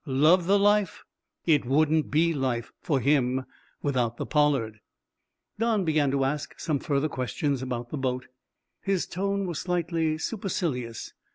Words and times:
Love 0.07 0.47
the 0.47 0.57
life? 0.57 1.03
It 1.45 1.63
wouldn't 1.63 2.09
be 2.09 2.33
life, 2.33 2.71
for 2.81 2.99
him, 2.99 3.45
without 3.83 4.17
the 4.17 4.25
"Pollard!" 4.25 4.79
Don 5.59 5.85
began 5.85 6.09
to 6.09 6.23
ask 6.25 6.59
some 6.59 6.79
further 6.79 7.07
questions 7.07 7.61
about 7.61 7.89
the 7.91 7.99
boat. 7.99 8.25
His 8.81 9.05
tone 9.05 9.45
was 9.45 9.59
slightly 9.59 10.17
supercilious. 10.17 11.13